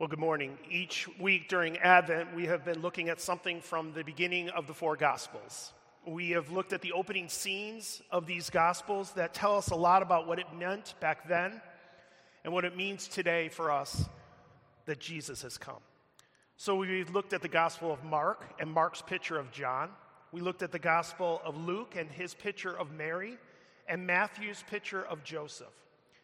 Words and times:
Well, 0.00 0.08
good 0.08 0.18
morning. 0.18 0.58
Each 0.68 1.06
week 1.20 1.48
during 1.48 1.78
Advent, 1.78 2.34
we 2.34 2.46
have 2.46 2.64
been 2.64 2.82
looking 2.82 3.10
at 3.10 3.20
something 3.20 3.60
from 3.60 3.92
the 3.92 4.02
beginning 4.02 4.48
of 4.48 4.66
the 4.66 4.74
four 4.74 4.96
Gospels. 4.96 5.72
We 6.04 6.30
have 6.30 6.50
looked 6.50 6.72
at 6.72 6.82
the 6.82 6.90
opening 6.90 7.28
scenes 7.28 8.02
of 8.10 8.26
these 8.26 8.50
Gospels 8.50 9.12
that 9.12 9.34
tell 9.34 9.56
us 9.56 9.70
a 9.70 9.76
lot 9.76 10.02
about 10.02 10.26
what 10.26 10.40
it 10.40 10.46
meant 10.52 10.94
back 10.98 11.28
then 11.28 11.60
and 12.42 12.52
what 12.52 12.64
it 12.64 12.76
means 12.76 13.06
today 13.06 13.48
for 13.50 13.70
us 13.70 14.04
that 14.86 14.98
Jesus 14.98 15.42
has 15.42 15.58
come. 15.58 15.78
So 16.56 16.74
we've 16.74 17.10
looked 17.10 17.32
at 17.32 17.40
the 17.40 17.46
Gospel 17.46 17.92
of 17.92 18.02
Mark 18.02 18.42
and 18.58 18.72
Mark's 18.72 19.00
picture 19.00 19.38
of 19.38 19.52
John. 19.52 19.90
We 20.32 20.40
looked 20.40 20.64
at 20.64 20.72
the 20.72 20.80
Gospel 20.80 21.40
of 21.44 21.56
Luke 21.56 21.94
and 21.96 22.10
his 22.10 22.34
picture 22.34 22.76
of 22.76 22.90
Mary, 22.90 23.38
and 23.88 24.04
Matthew's 24.04 24.64
picture 24.68 25.04
of 25.04 25.22
Joseph. 25.22 25.68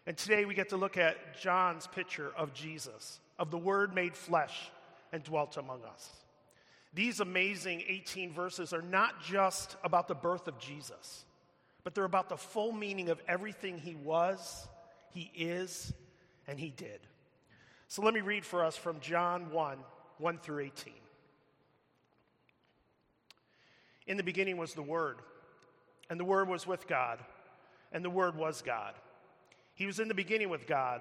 And 0.09 0.17
today 0.17 0.45
we 0.45 0.55
get 0.55 0.71
to 0.71 0.77
look 0.77 0.97
at 0.97 1.41
John's 1.41 1.87
picture 1.87 2.33
of 2.37 2.53
Jesus 2.53 3.21
of 3.41 3.51
the 3.51 3.59
Word 3.59 3.95
made 3.95 4.15
flesh 4.15 4.71
and 5.13 5.25
dwelt 5.25 5.57
among 5.57 5.83
us. 5.83 6.09
These 6.93 7.21
amazing 7.21 7.83
18 7.89 8.33
verses 8.33 8.73
are 8.73 8.83
not 8.83 9.23
just 9.23 9.77
about 9.83 10.07
the 10.07 10.15
birth 10.15 10.47
of 10.47 10.59
Jesus, 10.59 11.25
but 11.83 11.95
they're 11.95 12.05
about 12.05 12.29
the 12.29 12.37
full 12.37 12.71
meaning 12.71 13.09
of 13.09 13.21
everything 13.27 13.79
he 13.79 13.97
was, 13.97 14.69
he 15.13 15.31
is, 15.35 15.93
and 16.47 16.61
he 16.61 16.69
did. 16.69 17.01
So 17.89 18.03
let 18.03 18.13
me 18.13 18.21
read 18.21 18.45
for 18.45 18.65
us 18.65 18.77
from 18.77 19.01
John 19.01 19.51
1 19.51 19.79
1 20.19 20.39
through 20.39 20.61
18. 20.61 20.93
In 24.07 24.19
the 24.19 24.23
beginning 24.23 24.59
was 24.59 24.75
the 24.75 24.83
Word, 24.83 25.17
and 26.11 26.21
the 26.21 26.25
Word 26.25 26.49
was 26.49 26.67
with 26.67 26.87
God, 26.87 27.21
and 27.91 28.05
the 28.05 28.11
Word 28.11 28.37
was 28.37 28.61
God. 28.61 28.95
He 29.75 29.87
was 29.87 29.99
in 29.99 30.09
the 30.09 30.15
beginning 30.15 30.51
with 30.51 30.67
God. 30.67 31.01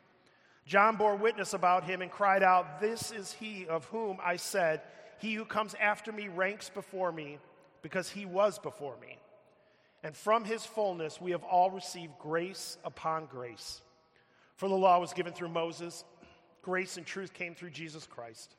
John 0.65 0.95
bore 0.95 1.15
witness 1.15 1.53
about 1.53 1.83
him 1.83 2.01
and 2.01 2.11
cried 2.11 2.43
out, 2.43 2.79
This 2.79 3.11
is 3.11 3.33
he 3.33 3.67
of 3.67 3.85
whom 3.85 4.17
I 4.23 4.35
said, 4.35 4.81
He 5.19 5.33
who 5.33 5.45
comes 5.45 5.75
after 5.79 6.11
me 6.11 6.27
ranks 6.27 6.69
before 6.69 7.11
me, 7.11 7.39
because 7.81 8.09
he 8.09 8.25
was 8.25 8.59
before 8.59 8.95
me. 9.01 9.17
And 10.03 10.15
from 10.15 10.45
his 10.45 10.65
fullness 10.65 11.21
we 11.21 11.31
have 11.31 11.43
all 11.43 11.71
received 11.71 12.13
grace 12.19 12.77
upon 12.83 13.25
grace. 13.25 13.81
For 14.55 14.69
the 14.69 14.75
law 14.75 14.99
was 14.99 15.13
given 15.13 15.33
through 15.33 15.49
Moses, 15.49 16.03
grace 16.61 16.97
and 16.97 17.05
truth 17.05 17.33
came 17.33 17.55
through 17.55 17.71
Jesus 17.71 18.05
Christ. 18.05 18.55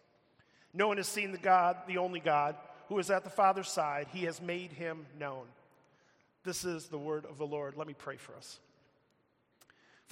No 0.74 0.88
one 0.88 0.96
has 0.96 1.08
seen 1.08 1.32
the 1.32 1.38
God, 1.38 1.76
the 1.86 1.98
only 1.98 2.20
God, 2.20 2.56
who 2.88 2.98
is 2.98 3.10
at 3.10 3.24
the 3.24 3.30
Father's 3.30 3.70
side. 3.70 4.08
He 4.12 4.24
has 4.24 4.40
made 4.40 4.72
him 4.72 5.06
known. 5.18 5.44
This 6.44 6.64
is 6.64 6.88
the 6.88 6.98
word 6.98 7.24
of 7.26 7.38
the 7.38 7.46
Lord. 7.46 7.74
Let 7.76 7.86
me 7.86 7.94
pray 7.96 8.16
for 8.16 8.34
us. 8.34 8.58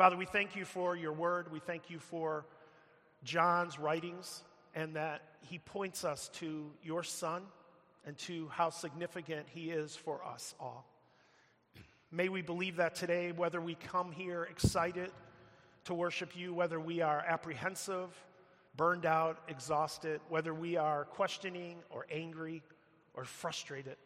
Father, 0.00 0.16
we 0.16 0.24
thank 0.24 0.56
you 0.56 0.64
for 0.64 0.96
your 0.96 1.12
word. 1.12 1.52
We 1.52 1.58
thank 1.58 1.90
you 1.90 1.98
for 1.98 2.46
John's 3.22 3.78
writings 3.78 4.42
and 4.74 4.96
that 4.96 5.20
he 5.42 5.58
points 5.58 6.06
us 6.06 6.30
to 6.36 6.70
your 6.82 7.02
son 7.02 7.42
and 8.06 8.16
to 8.20 8.48
how 8.48 8.70
significant 8.70 9.46
he 9.50 9.70
is 9.70 9.94
for 9.94 10.24
us 10.24 10.54
all. 10.58 10.86
May 12.10 12.30
we 12.30 12.40
believe 12.40 12.76
that 12.76 12.94
today, 12.94 13.32
whether 13.32 13.60
we 13.60 13.74
come 13.74 14.10
here 14.10 14.44
excited 14.44 15.10
to 15.84 15.92
worship 15.92 16.34
you, 16.34 16.54
whether 16.54 16.80
we 16.80 17.02
are 17.02 17.22
apprehensive, 17.28 18.08
burned 18.78 19.04
out, 19.04 19.36
exhausted, 19.48 20.22
whether 20.30 20.54
we 20.54 20.78
are 20.78 21.04
questioning 21.04 21.76
or 21.90 22.06
angry 22.10 22.62
or 23.12 23.26
frustrated. 23.26 23.96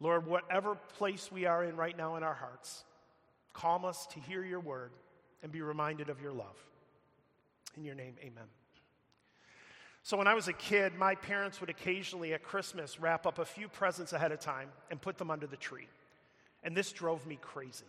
Lord, 0.00 0.26
whatever 0.26 0.74
place 0.98 1.30
we 1.30 1.46
are 1.46 1.62
in 1.62 1.76
right 1.76 1.96
now 1.96 2.16
in 2.16 2.24
our 2.24 2.34
hearts, 2.34 2.82
calm 3.52 3.84
us 3.84 4.08
to 4.08 4.18
hear 4.18 4.42
your 4.42 4.58
word 4.58 4.90
and 5.44 5.52
be 5.52 5.60
reminded 5.60 6.08
of 6.08 6.20
your 6.20 6.32
love. 6.32 6.56
In 7.76 7.84
your 7.84 7.94
name, 7.94 8.14
amen. 8.20 8.46
So, 10.02 10.16
when 10.16 10.26
I 10.26 10.34
was 10.34 10.48
a 10.48 10.52
kid, 10.52 10.94
my 10.96 11.14
parents 11.14 11.60
would 11.60 11.70
occasionally 11.70 12.34
at 12.34 12.42
Christmas 12.42 12.98
wrap 12.98 13.26
up 13.26 13.38
a 13.38 13.44
few 13.44 13.68
presents 13.68 14.12
ahead 14.12 14.32
of 14.32 14.40
time 14.40 14.70
and 14.90 15.00
put 15.00 15.18
them 15.18 15.30
under 15.30 15.46
the 15.46 15.56
tree. 15.56 15.86
And 16.62 16.76
this 16.76 16.92
drove 16.92 17.26
me 17.26 17.38
crazy. 17.40 17.84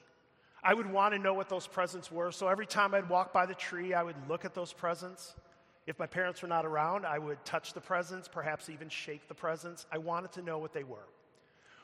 I 0.61 0.73
would 0.73 0.91
want 0.91 1.13
to 1.13 1.19
know 1.19 1.33
what 1.33 1.49
those 1.49 1.65
presents 1.65 2.11
were, 2.11 2.31
so 2.31 2.47
every 2.47 2.65
time 2.65 2.93
I'd 2.93 3.09
walk 3.09 3.31
by 3.31 3.45
the 3.45 3.55
tree, 3.55 3.93
I 3.93 4.03
would 4.03 4.15
look 4.27 4.43
at 4.43 4.53
those 4.53 4.73
presents. 4.73 5.33
If 5.87 5.97
my 5.97 6.07
parents 6.07 6.41
were 6.41 6.47
not 6.47 6.65
around, 6.65 7.05
I 7.05 7.19
would 7.19 7.43
touch 7.45 7.73
the 7.73 7.81
presents, 7.81 8.27
perhaps 8.27 8.69
even 8.69 8.89
shake 8.89 9.27
the 9.27 9.35
presents. 9.35 9.85
I 9.91 9.97
wanted 9.99 10.31
to 10.33 10.41
know 10.41 10.57
what 10.57 10.73
they 10.73 10.83
were. 10.83 11.07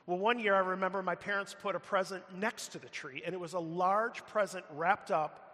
Well, 0.05 0.17
one 0.17 0.39
year 0.39 0.55
I 0.55 0.59
remember 0.59 1.01
my 1.03 1.15
parents 1.15 1.55
put 1.61 1.75
a 1.75 1.79
present 1.79 2.23
next 2.35 2.69
to 2.69 2.79
the 2.79 2.89
tree, 2.89 3.21
and 3.25 3.33
it 3.33 3.39
was 3.39 3.53
a 3.53 3.59
large 3.59 4.25
present 4.25 4.65
wrapped 4.75 5.11
up 5.11 5.50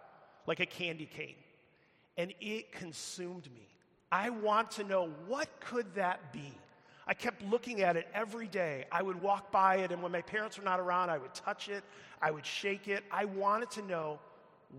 like 0.48 0.60
a 0.60 0.66
candy 0.66 1.06
cane. 1.06 1.36
And 2.16 2.34
it 2.40 2.72
consumed 2.72 3.48
me. 3.54 3.68
I 4.10 4.30
want 4.30 4.72
to 4.72 4.84
know 4.84 5.10
what 5.26 5.48
could 5.60 5.94
that 5.94 6.32
be? 6.32 6.52
I 7.06 7.14
kept 7.14 7.42
looking 7.44 7.82
at 7.82 7.96
it 7.96 8.08
every 8.12 8.48
day. 8.48 8.86
I 8.90 9.02
would 9.02 9.20
walk 9.22 9.52
by 9.52 9.76
it, 9.76 9.92
and 9.92 10.02
when 10.02 10.10
my 10.10 10.22
parents 10.22 10.58
were 10.58 10.64
not 10.64 10.80
around, 10.80 11.10
I 11.10 11.18
would 11.18 11.34
touch 11.34 11.68
it, 11.68 11.84
I 12.20 12.30
would 12.30 12.44
shake 12.44 12.88
it. 12.88 13.04
I 13.10 13.26
wanted 13.26 13.70
to 13.72 13.82
know 13.82 14.18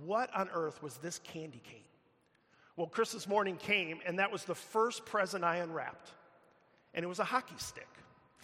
what 0.05 0.35
on 0.35 0.49
earth 0.53 0.81
was 0.83 0.97
this 0.97 1.19
candy 1.19 1.61
cane? 1.63 1.81
Well, 2.75 2.87
Christmas 2.87 3.27
morning 3.27 3.55
came, 3.55 3.99
and 4.05 4.19
that 4.19 4.31
was 4.31 4.45
the 4.45 4.55
first 4.55 5.05
present 5.05 5.43
I 5.43 5.57
unwrapped. 5.57 6.11
And 6.93 7.03
it 7.03 7.07
was 7.07 7.19
a 7.19 7.23
hockey 7.23 7.55
stick. 7.57 7.87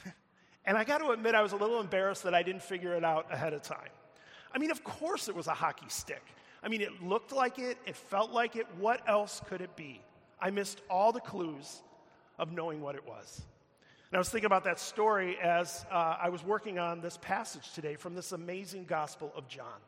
and 0.66 0.78
I 0.78 0.84
got 0.84 1.00
to 1.00 1.10
admit, 1.10 1.36
I 1.36 1.42
was 1.42 1.54
a 1.54 1.58
little 1.58 1.80
embarrassed 1.80 2.24
that 2.24 2.36
I 2.36 2.44
didn't 2.44 2.64
figure 2.64 2.94
it 2.96 3.04
out 3.04 3.28
ahead 3.32 3.54
of 3.54 3.64
time. 3.64 3.90
I 4.54 4.58
mean, 4.58 4.72
of 4.72 4.84
course 4.84 5.28
it 5.28 5.36
was 5.36 5.48
a 5.48 5.54
hockey 5.54 5.90
stick. 5.90 6.24
I 6.66 6.68
mean, 6.68 6.82
it 6.82 7.04
looked 7.04 7.32
like 7.32 7.60
it, 7.60 7.78
it 7.86 7.96
felt 7.96 8.32
like 8.32 8.56
it. 8.56 8.66
What 8.80 9.08
else 9.08 9.40
could 9.48 9.62
it 9.62 9.76
be? 9.76 10.02
I 10.42 10.50
missed 10.50 10.82
all 10.90 11.12
the 11.12 11.20
clues 11.20 11.84
of 12.40 12.52
knowing 12.52 12.82
what 12.82 12.96
it 12.96 13.08
was. 13.08 13.44
And 14.10 14.18
I 14.18 14.20
was 14.20 14.30
thinking 14.30 14.48
about 14.48 14.64
that 14.64 14.80
story 14.80 15.38
as 15.40 15.86
uh, 15.92 16.18
I 16.20 16.30
was 16.30 16.44
working 16.44 16.80
on 16.80 17.02
this 17.02 17.18
passage 17.22 17.72
today 17.74 17.96
from 17.98 18.16
this 18.16 18.32
amazing 18.32 18.86
Gospel 18.86 19.32
of 19.36 19.48
John. 19.48 19.80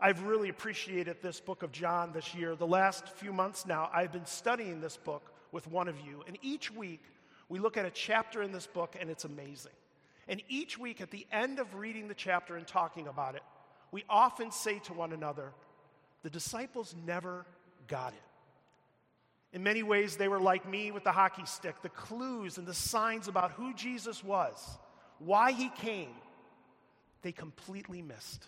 I've 0.00 0.22
really 0.22 0.48
appreciated 0.48 1.18
this 1.20 1.40
book 1.40 1.62
of 1.62 1.72
John 1.72 2.12
this 2.12 2.34
year. 2.34 2.56
The 2.56 2.66
last 2.66 3.06
few 3.16 3.32
months 3.32 3.66
now, 3.66 3.90
I've 3.92 4.12
been 4.12 4.26
studying 4.26 4.80
this 4.80 4.96
book 4.96 5.30
with 5.52 5.66
one 5.66 5.88
of 5.88 6.00
you. 6.00 6.24
And 6.26 6.38
each 6.40 6.72
week, 6.72 7.02
we 7.50 7.58
look 7.58 7.76
at 7.76 7.84
a 7.84 7.90
chapter 7.90 8.42
in 8.42 8.50
this 8.52 8.66
book, 8.66 8.96
and 8.98 9.10
it's 9.10 9.24
amazing. 9.26 9.72
And 10.26 10.42
each 10.48 10.78
week, 10.78 11.02
at 11.02 11.10
the 11.10 11.26
end 11.30 11.58
of 11.58 11.74
reading 11.74 12.08
the 12.08 12.14
chapter 12.14 12.56
and 12.56 12.66
talking 12.66 13.08
about 13.08 13.34
it, 13.34 13.42
we 13.90 14.04
often 14.08 14.50
say 14.52 14.78
to 14.80 14.94
one 14.94 15.12
another, 15.12 15.52
the 16.22 16.30
disciples 16.30 16.94
never 17.06 17.46
got 17.86 18.12
it. 18.12 18.22
In 19.52 19.62
many 19.62 19.82
ways, 19.82 20.16
they 20.16 20.28
were 20.28 20.40
like 20.40 20.68
me 20.68 20.90
with 20.90 21.04
the 21.04 21.12
hockey 21.12 21.46
stick. 21.46 21.80
The 21.82 21.88
clues 21.88 22.58
and 22.58 22.66
the 22.66 22.74
signs 22.74 23.28
about 23.28 23.52
who 23.52 23.72
Jesus 23.74 24.22
was, 24.22 24.78
why 25.18 25.52
he 25.52 25.70
came, 25.70 26.14
they 27.22 27.32
completely 27.32 28.02
missed. 28.02 28.46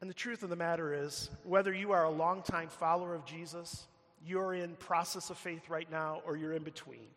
And 0.00 0.08
the 0.08 0.14
truth 0.14 0.42
of 0.42 0.48
the 0.48 0.56
matter 0.56 0.94
is, 0.94 1.28
whether 1.44 1.72
you 1.72 1.92
are 1.92 2.04
a 2.04 2.10
longtime 2.10 2.68
follower 2.68 3.14
of 3.14 3.26
Jesus, 3.26 3.86
you're 4.26 4.54
in 4.54 4.74
process 4.76 5.28
of 5.28 5.36
faith 5.36 5.68
right 5.68 5.90
now, 5.90 6.22
or 6.24 6.36
you're 6.36 6.54
in 6.54 6.62
between, 6.62 7.08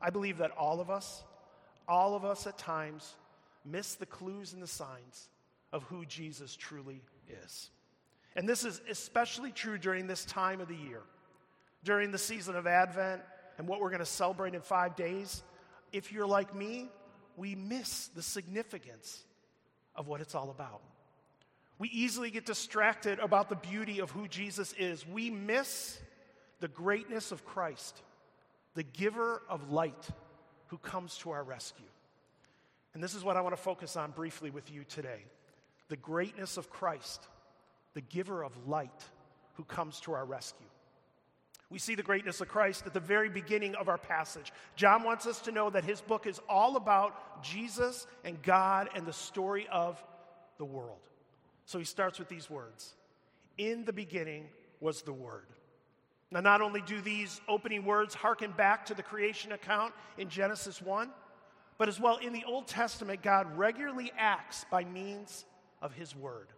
I 0.00 0.10
believe 0.10 0.38
that 0.38 0.50
all 0.50 0.80
of 0.80 0.90
us, 0.90 1.22
all 1.86 2.16
of 2.16 2.24
us 2.24 2.48
at 2.48 2.58
times, 2.58 3.14
miss 3.64 3.94
the 3.94 4.06
clues 4.06 4.52
and 4.52 4.60
the 4.60 4.66
signs 4.66 5.28
of 5.72 5.84
who 5.84 6.04
Jesus 6.04 6.56
truly 6.56 7.00
is. 7.44 7.70
And 8.36 8.48
this 8.48 8.64
is 8.64 8.80
especially 8.88 9.52
true 9.52 9.78
during 9.78 10.06
this 10.06 10.24
time 10.24 10.60
of 10.60 10.68
the 10.68 10.76
year. 10.76 11.02
During 11.84 12.12
the 12.12 12.18
season 12.18 12.56
of 12.56 12.66
Advent 12.66 13.22
and 13.58 13.66
what 13.66 13.80
we're 13.80 13.90
going 13.90 14.00
to 14.00 14.06
celebrate 14.06 14.54
in 14.54 14.62
five 14.62 14.96
days, 14.96 15.42
if 15.92 16.12
you're 16.12 16.26
like 16.26 16.54
me, 16.54 16.88
we 17.36 17.54
miss 17.54 18.08
the 18.08 18.22
significance 18.22 19.24
of 19.94 20.08
what 20.08 20.20
it's 20.20 20.34
all 20.34 20.50
about. 20.50 20.80
We 21.78 21.88
easily 21.88 22.30
get 22.30 22.46
distracted 22.46 23.18
about 23.18 23.48
the 23.48 23.56
beauty 23.56 23.98
of 23.98 24.10
who 24.10 24.28
Jesus 24.28 24.72
is. 24.74 25.06
We 25.06 25.30
miss 25.30 25.98
the 26.60 26.68
greatness 26.68 27.32
of 27.32 27.44
Christ, 27.44 28.00
the 28.74 28.84
giver 28.84 29.42
of 29.48 29.70
light 29.70 30.08
who 30.68 30.78
comes 30.78 31.18
to 31.18 31.32
our 31.32 31.42
rescue. 31.42 31.84
And 32.94 33.02
this 33.02 33.14
is 33.14 33.24
what 33.24 33.36
I 33.36 33.40
want 33.40 33.56
to 33.56 33.62
focus 33.62 33.96
on 33.96 34.12
briefly 34.12 34.50
with 34.50 34.70
you 34.70 34.84
today 34.84 35.24
the 35.88 35.96
greatness 35.96 36.56
of 36.56 36.70
Christ, 36.70 37.26
the 37.94 38.00
giver 38.00 38.42
of 38.42 38.52
light 38.68 38.90
who 39.54 39.64
comes 39.64 40.00
to 40.00 40.12
our 40.12 40.24
rescue. 40.24 40.66
We 41.70 41.78
see 41.78 41.94
the 41.94 42.02
greatness 42.02 42.40
of 42.42 42.48
Christ 42.48 42.84
at 42.86 42.92
the 42.92 43.00
very 43.00 43.30
beginning 43.30 43.74
of 43.76 43.88
our 43.88 43.96
passage. 43.96 44.52
John 44.76 45.04
wants 45.04 45.26
us 45.26 45.40
to 45.42 45.52
know 45.52 45.70
that 45.70 45.84
his 45.84 46.02
book 46.02 46.26
is 46.26 46.38
all 46.48 46.76
about 46.76 47.42
Jesus 47.42 48.06
and 48.24 48.42
God 48.42 48.90
and 48.94 49.06
the 49.06 49.12
story 49.12 49.66
of 49.72 50.02
the 50.58 50.66
world. 50.66 50.98
So 51.64 51.78
he 51.78 51.84
starts 51.84 52.18
with 52.18 52.28
these 52.28 52.50
words 52.50 52.94
In 53.56 53.84
the 53.84 53.92
beginning 53.92 54.48
was 54.80 55.02
the 55.02 55.12
Word. 55.12 55.46
Now, 56.30 56.40
not 56.40 56.60
only 56.60 56.82
do 56.82 57.00
these 57.00 57.40
opening 57.48 57.84
words 57.84 58.14
harken 58.14 58.52
back 58.52 58.86
to 58.86 58.94
the 58.94 59.02
creation 59.02 59.52
account 59.52 59.94
in 60.18 60.28
Genesis 60.28 60.80
1, 60.80 61.10
but 61.78 61.88
as 61.88 62.00
well 62.00 62.16
in 62.16 62.32
the 62.32 62.44
Old 62.44 62.66
Testament, 62.66 63.22
God 63.22 63.56
regularly 63.56 64.12
acts 64.16 64.64
by 64.70 64.84
means 64.84 65.44
of 65.80 65.94
His 65.94 66.16
Word. 66.16 66.48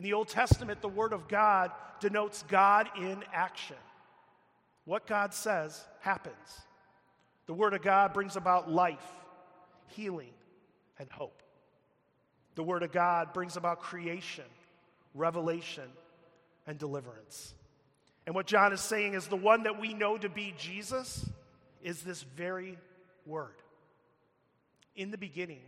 In 0.00 0.04
the 0.04 0.14
Old 0.14 0.28
Testament, 0.28 0.80
the 0.80 0.88
Word 0.88 1.12
of 1.12 1.28
God 1.28 1.72
denotes 2.00 2.42
God 2.48 2.88
in 2.96 3.22
action. 3.34 3.76
What 4.86 5.06
God 5.06 5.34
says 5.34 5.78
happens. 6.00 6.62
The 7.44 7.52
Word 7.52 7.74
of 7.74 7.82
God 7.82 8.14
brings 8.14 8.34
about 8.34 8.70
life, 8.70 9.04
healing, 9.88 10.32
and 10.98 11.06
hope. 11.10 11.42
The 12.54 12.62
Word 12.62 12.82
of 12.82 12.92
God 12.92 13.34
brings 13.34 13.58
about 13.58 13.80
creation, 13.80 14.46
revelation, 15.14 15.90
and 16.66 16.78
deliverance. 16.78 17.52
And 18.24 18.34
what 18.34 18.46
John 18.46 18.72
is 18.72 18.80
saying 18.80 19.12
is 19.12 19.26
the 19.26 19.36
one 19.36 19.64
that 19.64 19.78
we 19.78 19.92
know 19.92 20.16
to 20.16 20.30
be 20.30 20.54
Jesus 20.56 21.28
is 21.82 22.00
this 22.00 22.22
very 22.22 22.78
Word. 23.26 23.56
In 24.96 25.10
the 25.10 25.18
beginning 25.18 25.60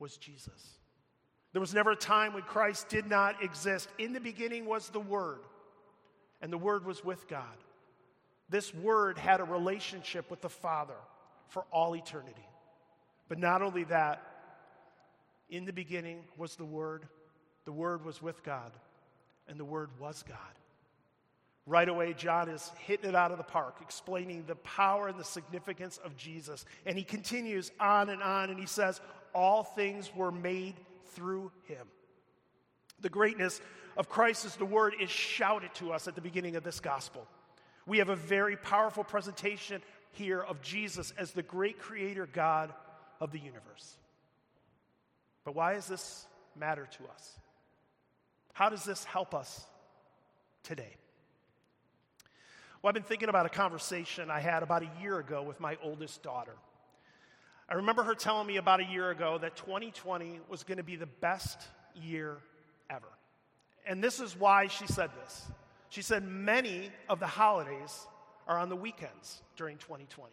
was 0.00 0.16
Jesus. 0.16 0.80
There 1.56 1.60
was 1.62 1.72
never 1.72 1.92
a 1.92 1.96
time 1.96 2.34
when 2.34 2.42
Christ 2.42 2.90
did 2.90 3.08
not 3.08 3.42
exist. 3.42 3.88
In 3.96 4.12
the 4.12 4.20
beginning 4.20 4.66
was 4.66 4.90
the 4.90 5.00
Word, 5.00 5.38
and 6.42 6.52
the 6.52 6.58
Word 6.58 6.84
was 6.84 7.02
with 7.02 7.26
God. 7.28 7.56
This 8.50 8.74
Word 8.74 9.16
had 9.16 9.40
a 9.40 9.44
relationship 9.44 10.30
with 10.30 10.42
the 10.42 10.50
Father 10.50 10.98
for 11.48 11.64
all 11.72 11.96
eternity. 11.96 12.46
But 13.30 13.38
not 13.38 13.62
only 13.62 13.84
that, 13.84 14.22
in 15.48 15.64
the 15.64 15.72
beginning 15.72 16.24
was 16.36 16.56
the 16.56 16.66
Word, 16.66 17.06
the 17.64 17.72
Word 17.72 18.04
was 18.04 18.20
with 18.20 18.44
God, 18.44 18.72
and 19.48 19.58
the 19.58 19.64
Word 19.64 19.88
was 19.98 20.22
God. 20.28 20.36
Right 21.64 21.88
away, 21.88 22.12
John 22.12 22.50
is 22.50 22.70
hitting 22.80 23.08
it 23.08 23.16
out 23.16 23.32
of 23.32 23.38
the 23.38 23.44
park, 23.44 23.78
explaining 23.80 24.44
the 24.46 24.56
power 24.56 25.08
and 25.08 25.18
the 25.18 25.24
significance 25.24 25.96
of 26.04 26.18
Jesus. 26.18 26.66
And 26.84 26.98
he 26.98 27.02
continues 27.02 27.72
on 27.80 28.10
and 28.10 28.22
on, 28.22 28.50
and 28.50 28.60
he 28.60 28.66
says, 28.66 29.00
All 29.32 29.64
things 29.64 30.14
were 30.14 30.30
made 30.30 30.74
through 31.16 31.50
him. 31.64 31.88
The 33.00 33.08
greatness 33.08 33.60
of 33.96 34.08
Christ 34.08 34.44
as 34.44 34.54
the 34.56 34.64
Word 34.64 34.94
is 35.00 35.10
shouted 35.10 35.74
to 35.74 35.92
us 35.92 36.06
at 36.06 36.14
the 36.14 36.20
beginning 36.20 36.54
of 36.54 36.62
this 36.62 36.78
gospel. 36.78 37.26
We 37.86 37.98
have 37.98 38.10
a 38.10 38.16
very 38.16 38.56
powerful 38.56 39.02
presentation 39.02 39.82
here 40.12 40.40
of 40.40 40.62
Jesus 40.62 41.12
as 41.18 41.32
the 41.32 41.42
great 41.42 41.78
creator 41.78 42.28
God 42.32 42.72
of 43.20 43.32
the 43.32 43.38
universe. 43.38 43.96
But 45.44 45.54
why 45.54 45.74
does 45.74 45.86
this 45.86 46.26
matter 46.58 46.88
to 46.98 47.04
us? 47.14 47.38
How 48.52 48.68
does 48.68 48.84
this 48.84 49.04
help 49.04 49.34
us 49.34 49.64
today? 50.62 50.96
Well, 52.82 52.90
I've 52.90 52.94
been 52.94 53.02
thinking 53.02 53.28
about 53.28 53.46
a 53.46 53.50
conversation 53.50 54.30
I 54.30 54.40
had 54.40 54.62
about 54.62 54.82
a 54.82 54.90
year 55.00 55.18
ago 55.18 55.42
with 55.42 55.60
my 55.60 55.76
oldest 55.82 56.22
daughter. 56.22 56.54
I 57.68 57.74
remember 57.74 58.04
her 58.04 58.14
telling 58.14 58.46
me 58.46 58.58
about 58.58 58.80
a 58.80 58.84
year 58.84 59.10
ago 59.10 59.38
that 59.38 59.56
2020 59.56 60.40
was 60.48 60.62
going 60.62 60.78
to 60.78 60.84
be 60.84 60.96
the 60.96 61.06
best 61.06 61.60
year 61.94 62.38
ever. 62.88 63.08
And 63.86 64.02
this 64.02 64.20
is 64.20 64.38
why 64.38 64.68
she 64.68 64.86
said 64.86 65.10
this. 65.22 65.46
She 65.88 66.02
said 66.02 66.24
many 66.24 66.90
of 67.08 67.20
the 67.20 67.26
holidays 67.26 68.06
are 68.46 68.58
on 68.58 68.68
the 68.68 68.76
weekends 68.76 69.42
during 69.56 69.78
2020. 69.78 70.32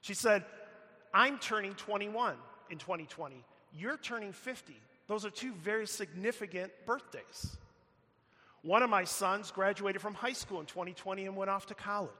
She 0.00 0.14
said, 0.14 0.44
I'm 1.12 1.38
turning 1.38 1.74
21 1.74 2.36
in 2.70 2.78
2020. 2.78 3.44
You're 3.76 3.96
turning 3.96 4.32
50. 4.32 4.74
Those 5.08 5.24
are 5.24 5.30
two 5.30 5.52
very 5.54 5.86
significant 5.86 6.72
birthdays. 6.84 7.56
One 8.62 8.82
of 8.82 8.90
my 8.90 9.04
sons 9.04 9.50
graduated 9.50 10.00
from 10.00 10.14
high 10.14 10.32
school 10.32 10.60
in 10.60 10.66
2020 10.66 11.26
and 11.26 11.36
went 11.36 11.50
off 11.50 11.66
to 11.66 11.74
college. 11.74 12.10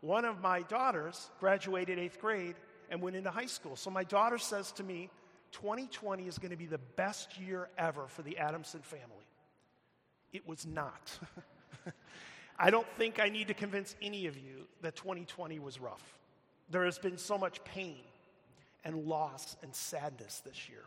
One 0.00 0.24
of 0.24 0.40
my 0.40 0.62
daughters 0.62 1.30
graduated 1.40 1.98
eighth 1.98 2.20
grade 2.20 2.54
and 2.90 3.00
went 3.00 3.16
into 3.16 3.30
high 3.30 3.46
school. 3.46 3.76
So 3.76 3.90
my 3.90 4.04
daughter 4.04 4.38
says 4.38 4.72
to 4.72 4.82
me, 4.82 5.10
2020 5.52 6.26
is 6.26 6.38
going 6.38 6.50
to 6.50 6.56
be 6.56 6.66
the 6.66 6.78
best 6.78 7.38
year 7.38 7.68
ever 7.78 8.06
for 8.08 8.22
the 8.22 8.38
Adamson 8.38 8.80
family. 8.80 9.26
It 10.32 10.46
was 10.46 10.66
not. 10.66 11.18
I 12.58 12.70
don't 12.70 12.86
think 12.96 13.20
I 13.20 13.28
need 13.28 13.48
to 13.48 13.54
convince 13.54 13.94
any 14.02 14.26
of 14.26 14.36
you 14.36 14.66
that 14.82 14.96
2020 14.96 15.58
was 15.58 15.80
rough. 15.80 16.18
There 16.70 16.84
has 16.84 16.98
been 16.98 17.16
so 17.16 17.38
much 17.38 17.62
pain 17.64 18.00
and 18.84 19.06
loss 19.06 19.56
and 19.62 19.74
sadness 19.74 20.42
this 20.44 20.68
year 20.68 20.84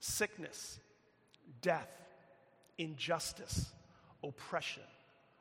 sickness, 0.00 0.80
death, 1.60 1.88
injustice, 2.76 3.70
oppression, 4.24 4.82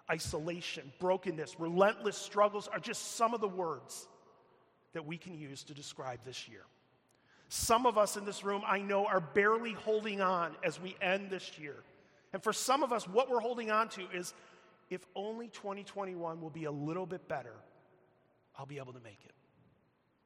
isolation, 0.09 0.91
brokenness, 0.99 1.59
relentless 1.59 2.15
struggles 2.15 2.67
are 2.67 2.79
just 2.79 3.15
some 3.15 3.33
of 3.33 3.41
the 3.41 3.47
words 3.47 4.07
that 4.93 5.05
we 5.05 5.17
can 5.17 5.37
use 5.37 5.63
to 5.63 5.73
describe 5.73 6.19
this 6.25 6.47
year. 6.47 6.63
Some 7.49 7.85
of 7.85 7.97
us 7.97 8.15
in 8.15 8.25
this 8.25 8.43
room, 8.43 8.61
I 8.65 8.79
know, 8.79 9.05
are 9.05 9.19
barely 9.19 9.73
holding 9.73 10.21
on 10.21 10.55
as 10.63 10.79
we 10.79 10.95
end 11.01 11.29
this 11.29 11.59
year. 11.59 11.75
And 12.33 12.41
for 12.41 12.53
some 12.53 12.81
of 12.81 12.93
us, 12.93 13.07
what 13.07 13.29
we're 13.29 13.41
holding 13.41 13.71
on 13.71 13.89
to 13.89 14.03
is 14.13 14.33
if 14.89 15.05
only 15.15 15.47
2021 15.49 16.41
will 16.41 16.49
be 16.49 16.65
a 16.65 16.71
little 16.71 17.05
bit 17.05 17.27
better, 17.27 17.53
I'll 18.57 18.65
be 18.65 18.77
able 18.77 18.93
to 18.93 18.99
make 18.99 19.19
it. 19.25 19.33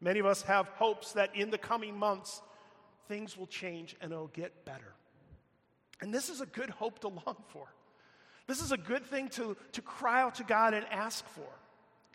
Many 0.02 0.20
of 0.20 0.26
us 0.26 0.44
have 0.44 0.68
hopes 0.70 1.14
that 1.14 1.36
in 1.36 1.50
the 1.50 1.58
coming 1.58 1.98
months, 1.98 2.42
things 3.08 3.38
will 3.38 3.48
change 3.48 3.96
and 4.02 4.12
it'll 4.12 4.28
get 4.28 4.66
better. 4.66 4.94
And 6.02 6.14
this 6.14 6.30
is 6.30 6.42
a 6.42 6.46
good 6.46 6.70
hope 6.70 7.00
to 7.00 7.08
long 7.08 7.44
for. 7.48 7.68
This 8.48 8.62
is 8.62 8.72
a 8.72 8.78
good 8.78 9.06
thing 9.06 9.30
to, 9.30 9.58
to 9.72 9.82
cry 9.82 10.22
out 10.22 10.36
to 10.36 10.44
God 10.44 10.74
and 10.74 10.86
ask 10.92 11.26
for. 11.30 11.48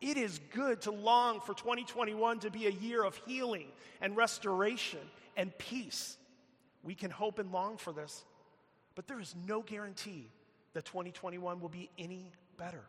It 0.01 0.17
is 0.17 0.41
good 0.53 0.81
to 0.83 0.91
long 0.91 1.41
for 1.41 1.55
2021 1.55 2.41
to 2.41 2.51
be 2.51 2.67
a 2.67 2.71
year 2.71 3.05
of 3.05 3.17
healing 3.27 3.69
and 4.01 4.17
restoration 4.17 5.01
and 5.37 5.57
peace. 5.59 6.17
We 6.83 6.95
can 6.95 7.11
hope 7.11 7.39
and 7.39 7.53
long 7.53 7.77
for 7.77 7.93
this, 7.93 8.25
but 8.95 9.07
there 9.07 9.21
is 9.21 9.35
no 9.47 9.61
guarantee 9.61 10.31
that 10.73 10.87
2021 10.87 11.61
will 11.61 11.69
be 11.69 11.91
any 11.99 12.33
better. 12.57 12.83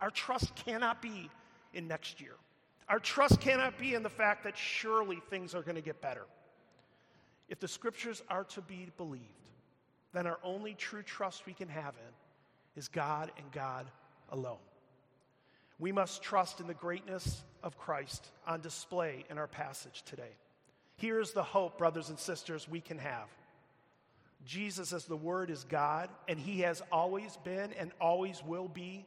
Our 0.00 0.10
trust 0.10 0.54
cannot 0.54 1.02
be 1.02 1.30
in 1.72 1.88
next 1.88 2.20
year. 2.20 2.34
Our 2.88 2.98
trust 2.98 3.40
cannot 3.40 3.78
be 3.78 3.94
in 3.94 4.02
the 4.02 4.10
fact 4.10 4.44
that 4.44 4.56
surely 4.56 5.20
things 5.30 5.54
are 5.54 5.62
going 5.62 5.76
to 5.76 5.80
get 5.80 6.00
better. 6.00 6.26
If 7.48 7.58
the 7.58 7.68
scriptures 7.68 8.22
are 8.28 8.44
to 8.44 8.60
be 8.60 8.88
believed, 8.96 9.24
then 10.12 10.26
our 10.26 10.38
only 10.44 10.74
true 10.74 11.02
trust 11.02 11.46
we 11.46 11.54
can 11.54 11.68
have 11.68 11.94
in 11.94 12.80
is 12.80 12.88
God 12.88 13.32
and 13.36 13.50
God 13.52 13.86
alone. 14.30 14.58
We 15.78 15.92
must 15.92 16.22
trust 16.22 16.60
in 16.60 16.66
the 16.66 16.74
greatness 16.74 17.42
of 17.62 17.78
Christ 17.78 18.30
on 18.46 18.60
display 18.60 19.24
in 19.28 19.38
our 19.38 19.46
passage 19.46 20.02
today. 20.06 20.36
Here's 20.96 21.32
the 21.32 21.42
hope, 21.42 21.78
brothers 21.78 22.08
and 22.08 22.18
sisters, 22.18 22.68
we 22.68 22.80
can 22.80 22.98
have. 22.98 23.26
Jesus, 24.44 24.92
as 24.92 25.06
the 25.06 25.16
Word, 25.16 25.50
is 25.50 25.64
God, 25.64 26.08
and 26.28 26.38
He 26.38 26.60
has 26.60 26.82
always 26.92 27.36
been 27.44 27.72
and 27.72 27.90
always 28.00 28.42
will 28.44 28.68
be 28.68 29.04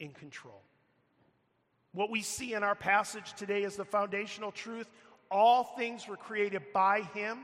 in 0.00 0.10
control. 0.10 0.62
What 1.92 2.10
we 2.10 2.22
see 2.22 2.54
in 2.54 2.62
our 2.62 2.74
passage 2.74 3.34
today 3.34 3.62
is 3.62 3.76
the 3.76 3.84
foundational 3.84 4.50
truth. 4.50 4.88
All 5.30 5.64
things 5.76 6.08
were 6.08 6.16
created 6.16 6.62
by 6.72 7.02
Him, 7.14 7.38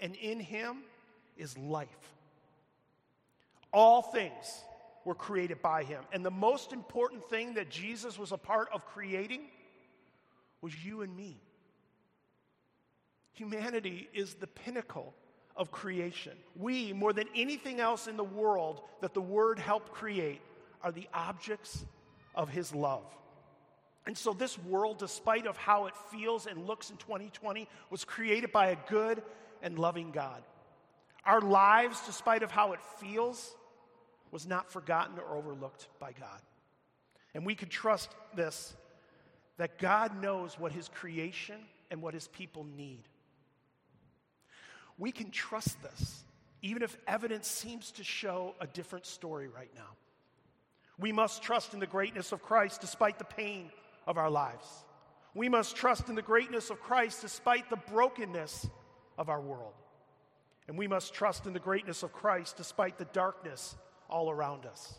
and 0.00 0.14
in 0.16 0.40
Him 0.40 0.78
is 1.36 1.58
life. 1.58 1.88
All 3.72 4.00
things 4.00 4.62
were 5.04 5.14
created 5.14 5.60
by 5.62 5.84
Him. 5.84 6.02
And 6.12 6.24
the 6.24 6.30
most 6.30 6.72
important 6.72 7.28
thing 7.28 7.54
that 7.54 7.70
Jesus 7.70 8.18
was 8.18 8.32
a 8.32 8.36
part 8.36 8.68
of 8.72 8.86
creating 8.86 9.42
was 10.60 10.72
you 10.84 11.02
and 11.02 11.14
me. 11.14 11.40
Humanity 13.34 14.08
is 14.14 14.34
the 14.34 14.46
pinnacle 14.46 15.14
of 15.56 15.70
creation. 15.70 16.32
We, 16.56 16.92
more 16.92 17.12
than 17.12 17.28
anything 17.34 17.80
else 17.80 18.06
in 18.06 18.16
the 18.16 18.24
world 18.24 18.80
that 19.00 19.14
the 19.14 19.20
Word 19.20 19.58
helped 19.58 19.92
create, 19.92 20.40
are 20.82 20.92
the 20.92 21.08
objects 21.12 21.84
of 22.34 22.48
His 22.48 22.74
love. 22.74 23.04
And 24.06 24.16
so 24.16 24.32
this 24.32 24.58
world, 24.58 24.98
despite 24.98 25.46
of 25.46 25.56
how 25.56 25.86
it 25.86 25.94
feels 26.10 26.46
and 26.46 26.66
looks 26.66 26.90
in 26.90 26.96
2020, 26.98 27.68
was 27.90 28.04
created 28.04 28.52
by 28.52 28.68
a 28.68 28.76
good 28.88 29.22
and 29.62 29.78
loving 29.78 30.10
God. 30.10 30.42
Our 31.24 31.40
lives, 31.40 32.00
despite 32.06 32.42
of 32.42 32.50
how 32.50 32.72
it 32.72 32.80
feels, 33.00 33.54
was 34.34 34.48
not 34.48 34.68
forgotten 34.68 35.16
or 35.20 35.36
overlooked 35.36 35.86
by 36.00 36.10
God. 36.10 36.40
And 37.34 37.46
we 37.46 37.54
can 37.54 37.68
trust 37.68 38.10
this 38.34 38.74
that 39.58 39.78
God 39.78 40.20
knows 40.20 40.58
what 40.58 40.72
his 40.72 40.88
creation 40.88 41.54
and 41.88 42.02
what 42.02 42.14
his 42.14 42.26
people 42.26 42.66
need. 42.76 43.04
We 44.98 45.12
can 45.12 45.30
trust 45.30 45.80
this, 45.84 46.24
even 46.62 46.82
if 46.82 46.96
evidence 47.06 47.46
seems 47.46 47.92
to 47.92 48.02
show 48.02 48.56
a 48.60 48.66
different 48.66 49.06
story 49.06 49.46
right 49.46 49.70
now. 49.76 49.94
We 50.98 51.12
must 51.12 51.40
trust 51.40 51.72
in 51.72 51.78
the 51.78 51.86
greatness 51.86 52.32
of 52.32 52.42
Christ 52.42 52.80
despite 52.80 53.20
the 53.20 53.24
pain 53.24 53.70
of 54.04 54.18
our 54.18 54.30
lives. 54.30 54.66
We 55.36 55.48
must 55.48 55.76
trust 55.76 56.08
in 56.08 56.16
the 56.16 56.22
greatness 56.22 56.70
of 56.70 56.80
Christ 56.80 57.20
despite 57.22 57.70
the 57.70 57.76
brokenness 57.76 58.68
of 59.16 59.28
our 59.28 59.40
world. 59.40 59.74
And 60.66 60.76
we 60.76 60.88
must 60.88 61.14
trust 61.14 61.46
in 61.46 61.52
the 61.52 61.60
greatness 61.60 62.02
of 62.02 62.12
Christ 62.12 62.56
despite 62.56 62.98
the 62.98 63.04
darkness 63.06 63.76
all 64.08 64.30
around 64.30 64.66
us. 64.66 64.94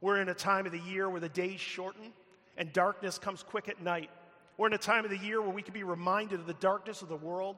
We're 0.00 0.20
in 0.20 0.28
a 0.28 0.34
time 0.34 0.66
of 0.66 0.72
the 0.72 0.80
year 0.80 1.08
where 1.08 1.20
the 1.20 1.28
days 1.28 1.60
shorten 1.60 2.12
and 2.56 2.72
darkness 2.72 3.18
comes 3.18 3.42
quick 3.42 3.68
at 3.68 3.80
night. 3.80 4.10
We're 4.56 4.66
in 4.66 4.72
a 4.72 4.78
time 4.78 5.04
of 5.04 5.10
the 5.10 5.18
year 5.18 5.40
where 5.40 5.50
we 5.50 5.62
can 5.62 5.74
be 5.74 5.84
reminded 5.84 6.40
of 6.40 6.46
the 6.46 6.54
darkness 6.54 7.02
of 7.02 7.08
the 7.08 7.16
world 7.16 7.56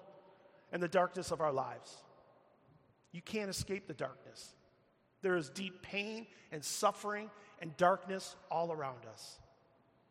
and 0.73 0.83
the 0.83 0.89
darkness 0.89 1.31
of 1.31 1.41
our 1.41 1.53
lives. 1.53 1.97
You 3.13 3.23
can't 3.23 3.49
escape 3.49 3.87
the 3.87 3.95
darkness. 3.95 4.55
There 5.23 5.37
is 5.37 5.49
deep 5.49 5.83
pain 5.83 6.27
and 6.53 6.63
suffering 6.65 7.31
and 7.61 7.77
darkness 7.77 8.37
all 8.51 8.73
around 8.73 9.07
us. 9.11 9.39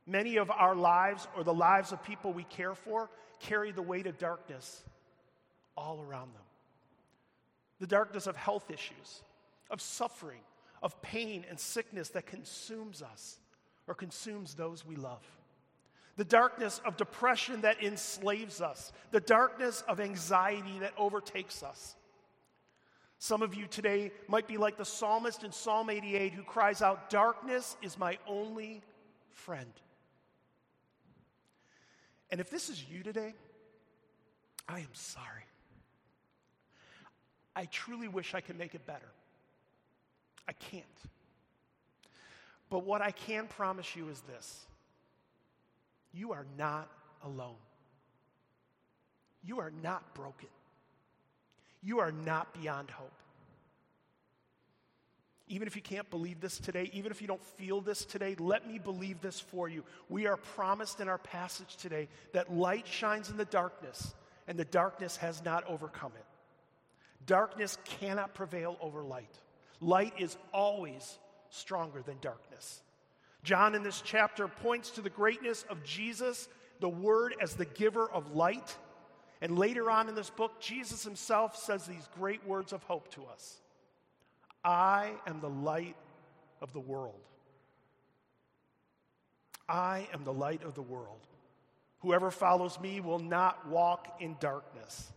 Many 0.06 0.38
of 0.38 0.50
our 0.50 0.76
lives, 0.76 1.28
or 1.38 1.44
the 1.44 1.54
lives 1.54 1.92
of 1.92 2.04
people 2.04 2.34
we 2.34 2.44
care 2.46 2.76
for, 2.76 3.10
carry 3.40 3.72
the 3.72 3.82
weight 3.82 4.08
of 4.08 4.18
darkness 4.18 4.84
all 5.78 6.02
around 6.02 6.34
them. 6.34 6.44
The 7.80 7.88
darkness 7.88 8.28
of 8.28 8.36
health 8.36 8.72
issues, 8.72 9.22
of 9.74 9.82
suffering, 9.82 10.40
of 10.82 11.02
pain 11.02 11.44
and 11.50 11.60
sickness 11.60 12.10
that 12.10 12.28
consumes 12.28 13.02
us 13.02 13.40
or 13.88 13.96
consumes 13.96 14.54
those 14.54 14.86
we 14.86 14.96
love. 14.96 15.26
The 16.16 16.24
darkness 16.24 16.80
of 16.86 16.96
depression 16.96 17.62
that 17.62 17.84
enslaves 17.84 18.62
us, 18.62 18.94
the 19.12 19.20
darkness 19.20 19.84
of 19.88 20.00
anxiety 20.00 20.80
that 20.80 20.94
overtakes 20.96 21.64
us. 21.64 21.96
Some 23.18 23.42
of 23.42 23.56
you 23.56 23.66
today 23.66 24.12
might 24.28 24.48
be 24.48 24.58
like 24.58 24.78
the 24.78 24.86
psalmist 24.86 25.44
in 25.44 25.52
Psalm 25.52 25.90
88 25.90 26.34
who 26.34 26.44
cries 26.44 26.82
out, 26.82 27.10
Darkness 27.10 27.76
is 27.82 27.98
my 27.98 28.20
only 28.28 28.82
friend. 29.32 29.72
And 32.30 32.40
if 32.40 32.50
this 32.50 32.70
is 32.70 32.84
you 32.92 33.02
today, 33.02 33.34
I 34.68 34.80
am 34.80 34.94
sorry. 34.94 35.46
I 37.56 37.66
truly 37.66 38.08
wish 38.08 38.36
I 38.36 38.42
could 38.42 38.58
make 38.58 38.76
it 38.76 38.86
better. 38.86 39.12
I 40.48 40.54
can't. 40.54 40.86
But 42.70 42.86
what 42.86 43.02
I 43.02 43.12
can 43.12 43.48
promise 43.48 43.96
you 43.96 44.10
is 44.10 44.22
this 44.22 44.66
you 46.14 46.32
are 46.34 46.46
not 46.58 46.90
alone. 47.24 47.56
You 49.44 49.60
are 49.60 49.72
not 49.84 50.14
broken. 50.14 50.50
You 51.82 52.00
are 52.00 52.12
not 52.12 52.54
beyond 52.60 52.90
hope. 52.90 53.12
Even 55.50 55.68
if 55.68 55.76
you 55.76 55.82
can't 55.82 56.10
believe 56.10 56.40
this 56.40 56.58
today, 56.58 56.90
even 56.94 57.12
if 57.12 57.22
you 57.22 57.28
don't 57.28 57.44
feel 57.44 57.82
this 57.82 58.06
today, 58.06 58.36
let 58.40 58.68
me 58.68 58.80
believe 58.80 59.20
this 59.22 59.40
for 59.40 59.68
you. 59.68 59.84
We 60.08 60.26
are 60.26 60.38
promised 60.38 61.02
in 61.02 61.10
our 61.10 61.18
passage 61.18 61.76
today 61.76 62.08
that 62.32 62.54
light 62.54 62.88
shines 62.88 63.30
in 63.30 63.36
the 63.36 63.46
darkness, 63.46 64.14
and 64.48 64.58
the 64.58 64.66
darkness 64.66 65.18
has 65.18 65.44
not 65.44 65.66
overcome 65.68 66.14
it. 66.16 66.26
Darkness 67.26 67.78
cannot 67.84 68.34
prevail 68.34 68.78
over 68.82 69.04
light. 69.04 69.38
Light 69.82 70.14
is 70.18 70.38
always 70.54 71.18
stronger 71.50 72.02
than 72.02 72.18
darkness. 72.22 72.82
John 73.44 73.76
in 73.76 73.84
this 73.84 74.02
chapter 74.02 74.48
points 74.48 74.92
to 74.92 75.02
the 75.02 75.10
greatness 75.10 75.66
of 75.70 75.84
Jesus, 75.84 76.48
the 76.80 76.90
Word, 76.90 77.36
as 77.42 77.56
the 77.56 77.66
giver 77.66 78.10
of 78.10 78.36
light. 78.36 78.78
And 79.42 79.60
later 79.60 79.92
on 79.92 80.08
in 80.08 80.16
this 80.16 80.30
book, 80.30 80.60
Jesus 80.62 81.04
himself 81.04 81.58
says 81.58 81.86
these 81.86 82.08
great 82.18 82.46
words 82.48 82.72
of 82.72 82.84
hope 82.84 83.12
to 83.12 83.26
us 83.26 83.60
I 84.64 85.12
am 85.28 85.42
the 85.42 85.50
light 85.50 85.96
of 86.62 86.72
the 86.72 86.80
world. 86.80 87.20
I 89.68 90.08
am 90.14 90.24
the 90.24 90.34
light 90.34 90.64
of 90.64 90.76
the 90.76 90.82
world. 90.82 91.28
Whoever 92.00 92.32
follows 92.32 92.80
me 92.80 93.00
will 93.00 93.20
not 93.20 93.68
walk 93.68 94.18
in 94.20 94.36
darkness 94.40 95.12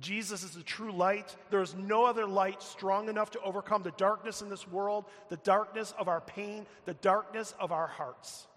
Jesus 0.00 0.42
is 0.42 0.52
the 0.52 0.62
true 0.62 0.90
light. 0.90 1.36
There 1.50 1.62
is 1.62 1.74
no 1.74 2.04
other 2.04 2.26
light 2.26 2.62
strong 2.62 3.08
enough 3.08 3.30
to 3.32 3.40
overcome 3.40 3.84
the 3.84 3.92
darkness 3.92 4.42
in 4.42 4.48
this 4.48 4.66
world, 4.66 5.04
the 5.28 5.36
darkness 5.38 5.94
of 5.98 6.08
our 6.08 6.20
pain, 6.20 6.66
the 6.84 6.94
darkness 6.94 7.54
of 7.60 7.70
our 7.70 7.86
hearts. 7.86 8.48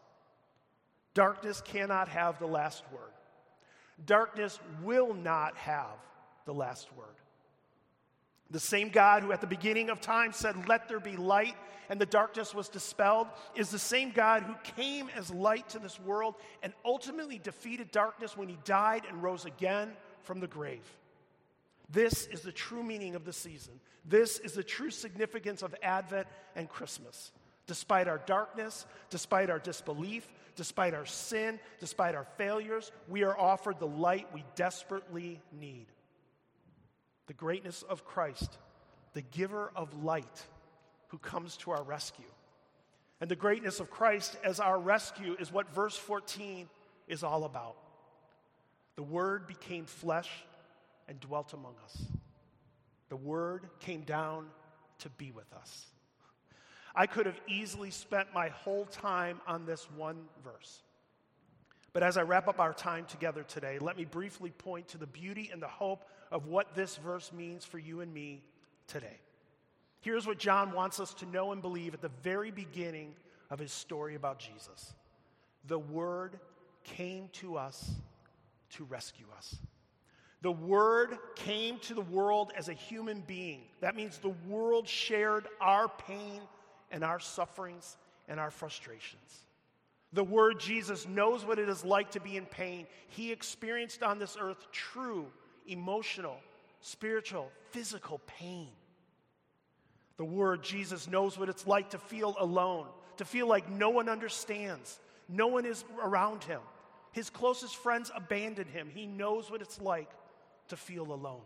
Darkness 1.13 1.62
cannot 1.62 2.08
have 2.08 2.39
the 2.39 2.48
last 2.48 2.84
word. 2.91 3.12
Darkness 4.06 4.60
will 4.84 5.13
not 5.13 5.56
have 5.58 5.98
the 6.46 6.53
last 6.53 6.88
word. 6.96 7.08
The 8.50 8.60
same 8.60 8.89
God 8.89 9.24
who 9.24 9.32
at 9.32 9.41
the 9.41 9.48
beginning 9.48 9.89
of 9.89 10.00
time 10.00 10.32
said, 10.32 10.67
Let 10.67 10.88
there 10.88 11.00
be 11.00 11.17
light, 11.17 11.56
and 11.89 12.00
the 12.00 12.06
darkness 12.06 12.53
was 12.53 12.70
dispelled, 12.70 13.27
is 13.56 13.70
the 13.70 13.79
same 13.79 14.12
God 14.12 14.44
who 14.44 14.56
came 14.75 15.10
as 15.15 15.32
light 15.32 15.70
to 15.70 15.79
this 15.79 16.00
world 16.00 16.36
and 16.63 16.74
ultimately 16.86 17.39
defeated 17.39 17.91
darkness 17.91 18.38
when 18.38 18.48
he 18.48 18.58
died 18.63 19.03
and 19.08 19.22
rose 19.22 19.46
again 19.46 19.91
from 20.24 20.39
the 20.39 20.48
grave. 20.48 20.86
This 21.89 22.27
is 22.27 22.41
the 22.41 22.51
true 22.51 22.84
meaning 22.84 23.15
of 23.15 23.24
the 23.25 23.34
season. 23.34 23.79
This 24.06 24.39
is 24.39 24.53
the 24.53 24.63
true 24.63 24.91
significance 24.91 25.62
of 25.62 25.75
Advent 25.82 26.27
and 26.56 26.70
Christmas. 26.70 27.32
Despite 27.65 28.08
our 28.08 28.20
darkness, 28.20 28.86
despite 29.10 29.50
our 29.50 29.60
disbelief, 29.60 30.27
despite 30.56 30.94
our 30.94 31.06
sin, 31.06 31.60
despite 31.79 32.15
our 32.15 32.25
failures, 32.38 32.91
we 33.08 33.24
are 33.24 33.38
offered 33.38 33.79
the 33.79 33.88
light 33.88 34.27
we 34.34 34.44
desperately 34.56 35.41
need. 35.51 35.88
The 37.27 37.34
greatness 37.34 37.84
of 37.84 38.06
Christ, 38.06 38.58
the 39.13 39.22
giver 39.22 39.72
of 39.75 40.03
light, 40.03 40.46
who 41.10 41.17
comes 41.17 41.58
to 41.58 41.72
our 41.72 41.84
rescue. 41.84 42.25
And 43.20 43.29
the 43.29 43.36
greatness 43.36 43.79
of 43.79 43.89
Christ 43.89 44.38
as 44.44 44.60
our 44.60 44.79
rescue 44.79 45.36
is 45.39 45.51
what 45.51 45.74
verse 45.74 45.98
14 45.98 46.70
is 47.08 47.24
all 47.24 47.44
about. 47.44 47.75
The 48.96 49.03
Word 49.03 49.48
became 49.48 49.86
flesh 49.86 50.29
and 51.08 51.20
dwelt 51.20 51.54
among 51.54 51.76
us. 51.84 51.98
The 53.10 53.16
Word 53.16 53.68
came 53.80 54.02
down 54.02 54.48
to 55.00 55.10
be 55.10 55.32
with 55.32 55.52
us. 55.54 55.86
I 56.96 57.06
could 57.06 57.26
have 57.26 57.40
easily 57.48 57.92
spent 57.92 58.34
my 58.34 58.50
whole 58.50 58.86
time 58.86 59.40
on 59.48 59.66
this 59.66 59.88
one 59.96 60.18
verse. 60.44 60.82
But 61.94 62.04
as 62.04 62.18
I 62.18 62.24
wrap 62.24 62.48
up 62.48 62.60
our 62.60 62.74
time 62.74 63.06
together 63.06 63.44
today, 63.44 63.80
let 63.80 63.98
me 63.98 64.06
briefly 64.06 64.52
point 64.52 64.88
to 64.90 64.98
the 64.98 65.08
beauty 65.08 65.50
and 65.52 65.62
the 65.62 65.68
hope 65.68 66.06
of 66.32 66.48
what 66.48 66.76
this 66.76 66.98
verse 66.98 67.32
means 67.32 67.64
for 67.66 67.80
you 67.80 68.02
and 68.02 68.14
me 68.14 68.44
today. 68.88 69.20
Here's 70.02 70.28
what 70.28 70.38
John 70.38 70.74
wants 70.74 71.00
us 71.00 71.14
to 71.16 71.26
know 71.26 71.52
and 71.52 71.62
believe 71.62 71.94
at 71.94 72.02
the 72.02 72.12
very 72.24 72.52
beginning 72.52 73.16
of 73.50 73.60
his 73.60 73.72
story 73.72 74.16
about 74.16 74.40
Jesus 74.40 74.94
the 75.66 75.80
Word 75.80 76.40
came 76.84 77.28
to 77.34 77.58
us 77.58 77.92
to 78.72 78.86
rescue 78.86 79.26
us. 79.36 79.58
The 80.41 80.51
Word 80.51 81.17
came 81.36 81.79
to 81.79 81.94
the 81.94 82.01
world 82.01 82.51
as 82.56 82.70
a 82.70 82.74
human 82.74 83.22
being. 83.22 83.62
That 83.82 83.96
means 83.96 84.17
the 84.20 84.36
world 84.48 84.88
shared 84.88 85.48
our 85.60 85.88
pain 85.88 86.41
and 86.91 87.03
our 87.03 87.20
sufferings 87.20 87.98
and 88.27 88.39
our 88.39 88.51
frustrations. 88.51 89.46
The 90.13 90.24
Word 90.24 90.60
Jesus 90.60 91.08
knows 91.08 91.44
what 91.44 91.60
it 91.60 91.67
is 91.67 91.84
like 91.84 92.12
to 92.12 92.20
be 92.20 92.38
in 92.38 92.46
pain. 92.46 92.86
He 93.10 93.32
experienced 93.32 94.03
on 94.03 94.20
this 94.20 94.38
earth 94.39 94.72
true 94.72 95.27
emotional, 95.67 96.38
spiritual, 96.82 97.51
physical 97.72 98.22
pain. 98.27 98.70
The 100.17 100.25
Word 100.25 100.63
Jesus 100.63 101.08
knows 101.08 101.38
what 101.38 101.50
it's 101.50 101.67
like 101.67 101.89
to 101.89 101.98
feel 101.98 102.36
alone, 102.39 102.88
to 103.17 103.25
feel 103.25 103.48
like 103.48 103.70
no 103.70 103.89
one 103.89 104.08
understands, 104.08 105.00
no 105.27 105.48
one 105.48 105.65
is 105.65 105.84
around 106.01 106.44
him. 106.44 106.62
His 107.12 107.29
closest 107.29 107.75
friends 107.75 108.12
abandoned 108.15 108.70
him. 108.70 108.89
He 108.94 109.08
knows 109.08 109.50
what 109.50 109.62
it's 109.62 109.82
like 109.82 110.10
to 110.70 110.78
feel 110.78 111.12
alone. 111.12 111.42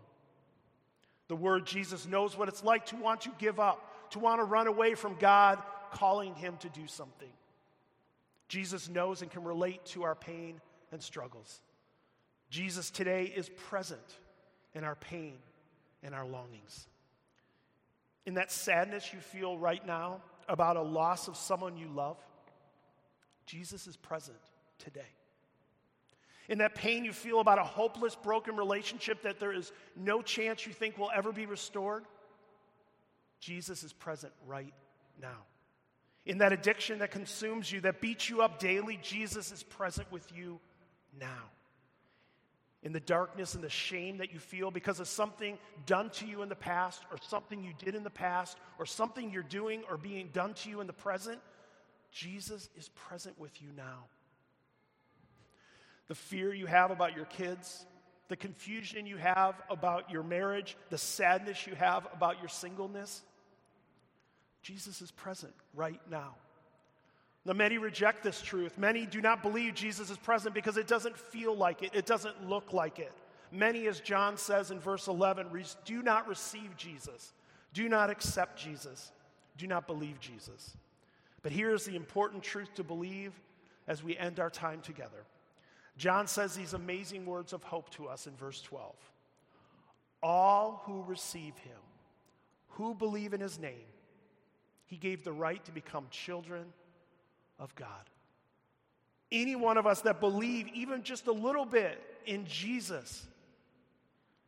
The 1.28 1.36
word 1.36 1.66
Jesus 1.66 2.06
knows 2.06 2.38
what 2.38 2.50
it's 2.50 2.64
like 2.64 2.88
to 2.88 2.96
want 2.98 3.22
to 3.22 3.32
give 3.40 3.60
up, 3.60 4.12
to 4.12 4.20
want 4.20 4.40
to 4.42 4.44
run 4.44 4.68
away 4.68 4.96
from 4.96 5.16
God 5.16 5.62
calling 5.92 6.36
him 6.36 6.58
to 6.58 6.70
do 6.70 6.88
something. 6.88 7.30
Jesus 8.48 8.90
knows 8.90 9.22
and 9.22 9.32
can 9.32 9.44
relate 9.44 9.86
to 9.88 10.04
our 10.04 10.16
pain 10.16 10.60
and 10.92 11.02
struggles. 11.02 11.62
Jesus 12.50 12.90
today 12.90 13.32
is 13.34 13.48
present 13.48 14.18
in 14.74 14.84
our 14.84 14.96
pain 14.96 15.38
and 16.04 16.14
our 16.14 16.26
longings. 16.26 16.88
In 18.26 18.34
that 18.34 18.52
sadness 18.52 19.14
you 19.14 19.20
feel 19.20 19.58
right 19.58 19.86
now 19.86 20.22
about 20.50 20.76
a 20.76 20.82
loss 20.82 21.28
of 21.30 21.38
someone 21.38 21.78
you 21.78 21.88
love, 21.88 22.18
Jesus 23.46 23.88
is 23.88 23.96
present 23.96 24.38
today. 24.80 25.02
In 26.52 26.58
that 26.58 26.76
pain 26.76 27.06
you 27.06 27.14
feel 27.14 27.40
about 27.40 27.60
a 27.60 27.64
hopeless, 27.64 28.14
broken 28.14 28.58
relationship 28.58 29.22
that 29.22 29.40
there 29.40 29.54
is 29.54 29.72
no 29.96 30.22
chance 30.22 30.68
you 30.68 30.74
think 30.74 30.98
will 30.98 31.10
ever 31.16 31.32
be 31.32 31.46
restored, 31.46 32.04
Jesus 33.40 33.84
is 33.84 33.94
present 33.94 34.34
right 34.46 34.74
now. 35.22 35.46
In 36.26 36.40
that 36.40 36.52
addiction 36.52 37.00
that 37.00 37.10
consumes 37.10 37.72
you, 37.72 37.80
that 37.82 38.02
beats 38.02 38.30
you 38.30 38.42
up 38.42 38.60
daily, 38.60 39.00
Jesus 39.02 39.54
is 39.54 39.64
present 39.64 40.12
with 40.12 40.30
you 40.36 40.60
now. 41.18 41.50
In 42.84 42.92
the 42.92 43.00
darkness 43.00 43.56
and 43.56 43.64
the 43.64 43.70
shame 43.70 44.18
that 44.18 44.34
you 44.34 44.40
feel 44.40 44.72
because 44.72 45.00
of 45.00 45.08
something 45.08 45.58
done 45.86 46.10
to 46.16 46.26
you 46.26 46.42
in 46.42 46.50
the 46.50 46.56
past, 46.56 47.02
or 47.12 47.18
something 47.30 47.64
you 47.64 47.72
did 47.80 47.96
in 47.96 48.04
the 48.04 48.10
past, 48.10 48.58
or 48.78 48.86
something 48.86 49.32
you're 49.32 49.42
doing 49.42 49.84
or 49.90 49.96
being 49.96 50.28
done 50.34 50.54
to 50.56 50.70
you 50.70 50.82
in 50.82 50.88
the 50.88 50.92
present, 50.92 51.40
Jesus 52.12 52.68
is 52.78 52.90
present 52.90 53.40
with 53.40 53.62
you 53.62 53.70
now. 53.78 54.04
The 56.12 56.16
fear 56.16 56.54
you 56.54 56.66
have 56.66 56.92
about 56.92 57.16
your 57.16 57.24
kids, 57.24 57.86
the 58.28 58.36
confusion 58.36 59.06
you 59.06 59.16
have 59.16 59.56
about 59.70 60.12
your 60.12 60.24
marriage, 60.24 60.76
the 60.90 60.98
sadness 60.98 61.66
you 61.66 61.74
have 61.76 62.06
about 62.14 62.38
your 62.40 62.50
singleness, 62.50 63.22
Jesus 64.62 65.02
is 65.02 65.10
present 65.10 65.54
right 65.74 66.02
now. 66.10 66.36
Now, 67.46 67.54
many 67.54 67.78
reject 67.78 68.24
this 68.24 68.42
truth. 68.42 68.78
Many 68.78 69.06
do 69.06 69.22
not 69.22 69.42
believe 69.42 69.74
Jesus 69.74 70.10
is 70.10 70.18
present 70.18 70.54
because 70.54 70.76
it 70.76 70.86
doesn't 70.86 71.18
feel 71.18 71.56
like 71.56 71.82
it, 71.82 71.92
it 71.94 72.06
doesn't 72.08 72.50
look 72.50 72.74
like 72.74 73.00
it. 73.00 73.14
Many, 73.50 73.88
as 73.88 74.02
John 74.02 74.36
says 74.36 74.70
in 74.70 74.82
verse 74.82 75.08
11, 75.08 75.48
do 75.86 76.04
not 76.04 76.28
receive 76.28 76.76
Jesus, 76.76 77.32
do 77.74 77.88
not 77.88 78.10
accept 78.10 78.60
Jesus, 78.60 79.14
do 79.58 79.66
not 79.66 79.88
believe 79.88 80.20
Jesus. 80.20 80.76
But 81.42 81.54
here's 81.54 81.86
the 81.86 81.96
important 81.96 82.44
truth 82.44 82.74
to 82.74 82.84
believe 82.84 83.32
as 83.88 84.04
we 84.04 84.18
end 84.18 84.42
our 84.42 84.50
time 84.50 84.82
together. 84.82 85.24
John 86.02 86.26
says 86.26 86.56
these 86.56 86.74
amazing 86.74 87.28
words 87.28 87.54
of 87.54 87.62
hope 87.62 87.92
to 87.92 88.08
us 88.08 88.26
in 88.26 88.36
verse 88.36 88.60
12. 88.64 88.96
All 90.24 90.82
who 90.86 91.04
receive 91.04 91.56
him, 91.60 91.78
who 92.70 92.96
believe 92.96 93.36
in 93.36 93.40
his 93.40 93.60
name, 93.60 93.86
he 94.88 94.96
gave 94.96 95.24
the 95.24 95.32
right 95.32 95.64
to 95.66 95.72
become 95.72 96.08
children 96.10 96.66
of 97.60 97.76
God. 97.76 98.10
Any 99.32 99.56
one 99.56 99.78
of 99.78 99.86
us 99.86 100.02
that 100.02 100.20
believe 100.20 100.68
even 100.74 101.04
just 101.04 101.28
a 101.28 101.32
little 101.32 101.66
bit 101.66 102.02
in 102.26 102.48
Jesus, 102.48 103.24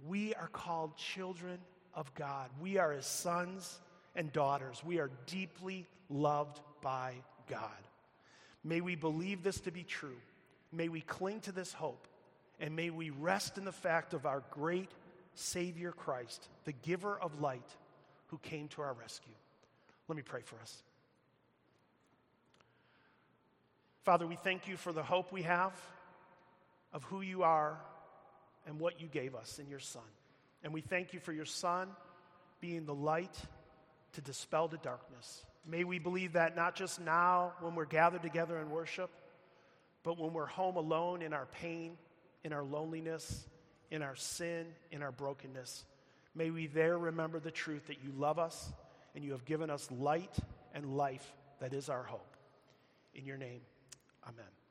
we 0.07 0.33
are 0.33 0.47
called 0.47 0.97
children 0.97 1.59
of 1.93 2.11
God. 2.15 2.49
We 2.59 2.79
are 2.79 2.93
his 2.93 3.05
sons 3.05 3.79
and 4.15 4.33
daughters. 4.33 4.81
We 4.83 4.97
are 4.97 5.11
deeply 5.27 5.85
loved 6.09 6.61
by 6.81 7.13
God. 7.47 7.69
May 8.63 8.81
we 8.81 8.95
believe 8.95 9.43
this 9.43 9.59
to 9.59 9.71
be 9.71 9.83
true. 9.83 10.17
May 10.73 10.89
we 10.89 11.01
cling 11.01 11.39
to 11.41 11.51
this 11.51 11.71
hope. 11.71 12.07
And 12.59 12.75
may 12.75 12.89
we 12.89 13.09
rest 13.09 13.57
in 13.57 13.65
the 13.65 13.71
fact 13.71 14.13
of 14.13 14.25
our 14.25 14.43
great 14.51 14.89
Savior 15.35 15.91
Christ, 15.91 16.47
the 16.65 16.71
giver 16.71 17.17
of 17.17 17.41
light, 17.41 17.67
who 18.27 18.37
came 18.39 18.67
to 18.69 18.81
our 18.81 18.93
rescue. 18.93 19.33
Let 20.07 20.15
me 20.15 20.23
pray 20.23 20.41
for 20.41 20.55
us. 20.57 20.83
Father, 24.03 24.27
we 24.27 24.35
thank 24.35 24.67
you 24.67 24.75
for 24.75 24.91
the 24.91 25.03
hope 25.03 25.31
we 25.31 25.43
have 25.43 25.73
of 26.91 27.03
who 27.05 27.21
you 27.21 27.43
are 27.43 27.79
and 28.67 28.79
what 28.79 29.01
you 29.01 29.07
gave 29.07 29.35
us 29.35 29.59
in 29.59 29.69
your 29.69 29.79
Son. 29.79 30.03
And 30.63 30.73
we 30.73 30.81
thank 30.81 31.13
you 31.13 31.19
for 31.19 31.31
your 31.31 31.45
Son 31.45 31.89
being 32.61 32.85
the 32.85 32.93
light 32.93 33.35
to 34.13 34.21
dispel 34.21 34.67
the 34.67 34.77
darkness. 34.77 35.45
May 35.65 35.83
we 35.83 35.99
believe 35.99 36.33
that 36.33 36.55
not 36.55 36.75
just 36.75 36.99
now 36.99 37.53
when 37.61 37.75
we're 37.75 37.85
gathered 37.85 38.21
together 38.21 38.57
in 38.57 38.69
worship, 38.69 39.09
but 40.03 40.19
when 40.19 40.33
we're 40.33 40.45
home 40.45 40.75
alone 40.75 41.21
in 41.21 41.33
our 41.33 41.45
pain, 41.45 41.97
in 42.43 42.53
our 42.53 42.63
loneliness, 42.63 43.45
in 43.89 44.01
our 44.01 44.15
sin, 44.15 44.65
in 44.91 45.01
our 45.01 45.11
brokenness. 45.11 45.85
May 46.35 46.49
we 46.49 46.67
there 46.67 46.97
remember 46.97 47.39
the 47.39 47.51
truth 47.51 47.87
that 47.87 48.03
you 48.03 48.11
love 48.17 48.39
us 48.39 48.71
and 49.15 49.23
you 49.23 49.31
have 49.31 49.45
given 49.45 49.69
us 49.69 49.89
light 49.91 50.35
and 50.73 50.97
life 50.97 51.31
that 51.59 51.73
is 51.73 51.89
our 51.89 52.03
hope. 52.03 52.35
In 53.13 53.25
your 53.25 53.37
name, 53.37 53.61
amen. 54.27 54.62